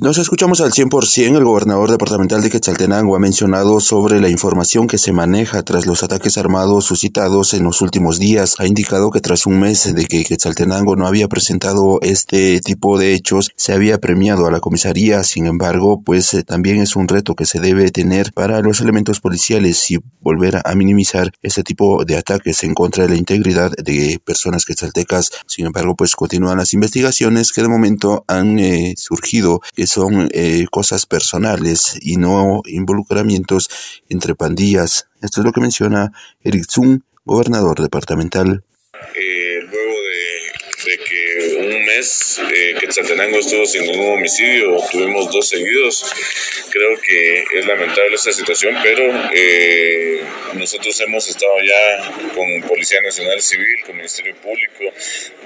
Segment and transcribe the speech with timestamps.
[0.00, 1.36] Nos escuchamos al 100%.
[1.36, 6.02] El gobernador departamental de Quetzaltenango ha mencionado sobre la información que se maneja tras los
[6.02, 8.54] ataques armados suscitados en los últimos días.
[8.58, 13.12] Ha indicado que tras un mes de que Quetzaltenango no había presentado este tipo de
[13.12, 15.24] hechos, se había premiado a la comisaría.
[15.24, 19.20] Sin embargo, pues eh, también es un reto que se debe tener para los elementos
[19.20, 24.18] policiales y volver a minimizar este tipo de ataques en contra de la integridad de
[24.24, 25.30] personas quetzaltecas.
[25.46, 31.06] Sin embargo, pues continúan las investigaciones que de momento han eh, surgido son eh, cosas
[31.06, 33.68] personales y no involucramientos
[34.08, 35.08] entre pandillas.
[35.20, 38.64] Esto es lo que menciona Eric Zung, gobernador departamental.
[39.14, 39.42] Eh,
[40.84, 46.04] que un mes eh, Quetzaltenango estuvo sin ningún homicidio, tuvimos dos seguidos,
[46.70, 50.20] creo que es lamentable esta situación, pero eh,
[50.54, 54.84] nosotros hemos estado ya con Policía Nacional Civil, con Ministerio Público,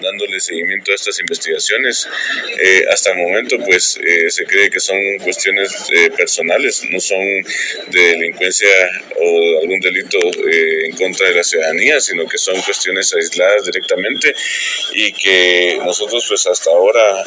[0.01, 2.09] dándole seguimiento a estas investigaciones.
[2.59, 7.21] Eh, hasta el momento, pues eh, se cree que son cuestiones eh, personales, no son
[7.89, 8.69] de delincuencia
[9.17, 14.35] o algún delito en contra de la ciudadanía, sino que son cuestiones aisladas directamente
[14.95, 17.25] y que nosotros, pues hasta ahora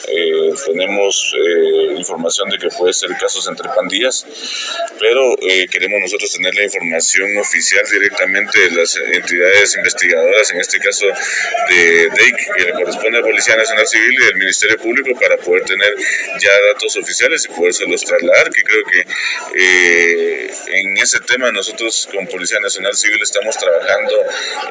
[0.66, 1.36] tenemos
[1.98, 4.26] información de que puede ser casos entre pandillas,
[5.00, 5.36] pero
[5.70, 12.10] queremos nosotros tener la información oficial directamente de las entidades investigadoras, en este caso de
[12.10, 15.94] DEIC, que le corresponde a Policía Nacional Civil y del Ministerio Público para poder tener
[16.42, 19.06] ya datos oficiales y podérselos trasladar, que creo que
[19.56, 24.14] eh, en ese tema nosotros con Policía Nacional Civil estamos trabajando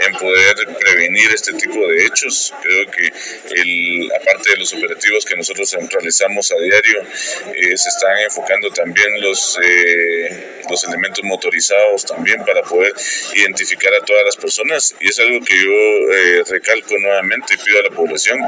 [0.07, 2.53] en poder prevenir este tipo de hechos.
[2.63, 3.13] Creo que
[3.61, 9.21] el, aparte de los operativos que nosotros realizamos a diario, eh, se están enfocando también
[9.21, 12.93] los, eh, los elementos motorizados también para poder
[13.35, 17.83] identificar a todas las personas y es algo que yo recalco nuevamente y pido a
[17.83, 18.41] la población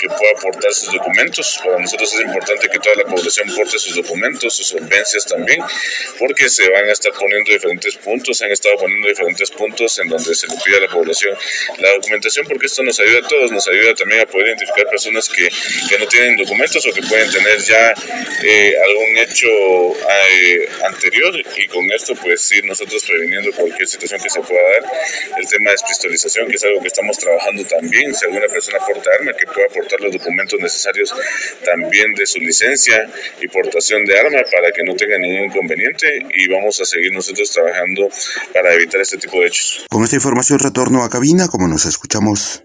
[0.00, 1.58] que pueda aportar sus documentos.
[1.64, 5.62] Para nosotros es importante que toda la población aporte sus documentos, sus solvencias también,
[6.18, 10.34] porque se van a estar poniendo diferentes puntos, han estado poniendo diferentes puntos en donde
[10.34, 11.36] se le pide a la población
[11.78, 15.28] la documentación, porque esto nos ayuda a todos, nos ayuda también a poder identificar personas
[15.28, 15.48] que,
[15.88, 17.94] que no tienen documentos o que pueden tener ya
[18.42, 21.34] eh, algún hecho eh, anterior.
[21.56, 24.92] Y con esto pues ir nosotros previniendo cualquier situación que se pueda dar.
[25.38, 29.10] El tema de despistolización, que es algo que estamos trabajando también, si alguna persona porta
[29.18, 31.12] arma que pueda aportar los documentos necesarios
[31.64, 33.08] también de su licencia
[33.40, 36.06] y portación de arma para que no tenga ningún inconveniente.
[36.32, 38.08] Y vamos a seguir nosotros trabajando
[38.52, 39.86] para evitar este tipo de hechos.
[39.90, 42.62] Con esta información retorno a cabina como nos escuchamos.